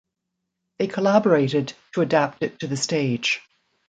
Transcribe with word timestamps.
They 0.79 0.87
collaborated 0.87 1.73
to 1.93 2.01
adapt 2.01 2.41
it 2.41 2.59
to 2.61 2.67
the 2.67 2.75
stage. 2.75 3.39